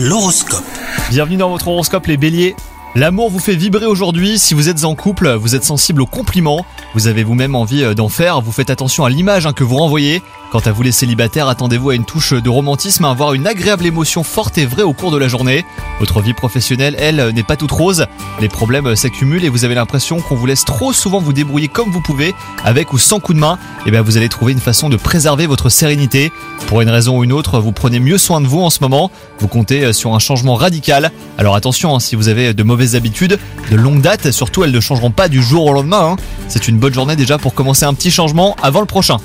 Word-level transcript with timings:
L'horoscope. 0.00 0.62
Bienvenue 1.10 1.38
dans 1.38 1.50
votre 1.50 1.66
horoscope 1.66 2.06
les 2.06 2.16
béliers. 2.16 2.54
L'amour 2.94 3.30
vous 3.30 3.40
fait 3.40 3.56
vibrer 3.56 3.86
aujourd'hui, 3.86 4.38
si 4.38 4.54
vous 4.54 4.68
êtes 4.68 4.84
en 4.84 4.94
couple, 4.94 5.28
vous 5.34 5.56
êtes 5.56 5.64
sensible 5.64 6.00
aux 6.02 6.06
compliments, 6.06 6.64
vous 6.94 7.06
avez 7.06 7.24
vous-même 7.24 7.54
envie 7.54 7.82
euh, 7.84 7.94
d'en 7.94 8.08
faire, 8.08 8.40
vous 8.40 8.52
faites 8.52 8.70
attention 8.70 9.04
à 9.04 9.10
l'image 9.10 9.46
hein, 9.46 9.52
que 9.52 9.64
vous 9.64 9.76
renvoyez. 9.76 10.22
Quant 10.50 10.60
à 10.60 10.72
vous 10.72 10.82
les 10.82 10.92
célibataires, 10.92 11.48
attendez-vous 11.48 11.90
à 11.90 11.94
une 11.94 12.06
touche 12.06 12.32
de 12.32 12.48
romantisme, 12.48 13.04
à 13.04 13.10
avoir 13.10 13.34
une 13.34 13.46
agréable 13.46 13.84
émotion 13.84 14.22
forte 14.24 14.56
et 14.56 14.64
vraie 14.64 14.82
au 14.82 14.94
cours 14.94 15.10
de 15.10 15.18
la 15.18 15.28
journée. 15.28 15.66
Votre 16.00 16.22
vie 16.22 16.32
professionnelle, 16.32 16.96
elle, 16.98 17.34
n'est 17.34 17.42
pas 17.42 17.56
toute 17.56 17.70
rose, 17.70 18.06
les 18.40 18.48
problèmes 18.48 18.86
euh, 18.86 18.94
s'accumulent 18.94 19.44
et 19.44 19.50
vous 19.50 19.66
avez 19.66 19.74
l'impression 19.74 20.20
qu'on 20.20 20.36
vous 20.36 20.46
laisse 20.46 20.64
trop 20.64 20.94
souvent 20.94 21.20
vous 21.20 21.34
débrouiller 21.34 21.68
comme 21.68 21.90
vous 21.90 22.00
pouvez, 22.00 22.34
avec 22.64 22.94
ou 22.94 22.98
sans 22.98 23.20
coup 23.20 23.34
de 23.34 23.38
main, 23.38 23.58
et 23.84 23.90
bien 23.90 24.00
vous 24.00 24.16
allez 24.16 24.30
trouver 24.30 24.52
une 24.52 24.60
façon 24.60 24.88
de 24.88 24.96
préserver 24.96 25.46
votre 25.46 25.68
sérénité. 25.68 26.32
Pour 26.68 26.80
une 26.80 26.88
raison 26.88 27.18
ou 27.18 27.24
une 27.24 27.32
autre, 27.32 27.60
vous 27.60 27.72
prenez 27.72 28.00
mieux 28.00 28.18
soin 28.18 28.40
de 28.40 28.46
vous 28.46 28.60
en 28.60 28.70
ce 28.70 28.78
moment, 28.80 29.10
vous 29.38 29.48
comptez 29.48 29.84
euh, 29.84 29.92
sur 29.92 30.14
un 30.14 30.18
changement 30.18 30.54
radical. 30.54 31.12
Alors 31.36 31.56
attention, 31.56 31.94
hein, 31.94 32.00
si 32.00 32.16
vous 32.16 32.28
avez 32.28 32.54
de 32.54 32.62
mauvaises 32.62 32.96
habitudes, 32.96 33.38
de 33.70 33.76
longue 33.76 34.00
date, 34.00 34.30
surtout 34.30 34.64
elles 34.64 34.72
ne 34.72 34.80
changeront 34.80 35.10
pas 35.10 35.28
du 35.28 35.42
jour 35.42 35.66
au 35.66 35.72
lendemain. 35.74 36.12
hein. 36.12 36.16
C'est 36.48 36.68
une 36.68 36.78
bonne 36.78 36.94
journée 36.94 37.16
déjà 37.16 37.38
pour 37.38 37.54
commencer 37.54 37.84
un 37.84 37.94
petit 37.94 38.10
changement 38.10 38.56
avant 38.62 38.80
le 38.80 38.86
prochain. 38.86 39.18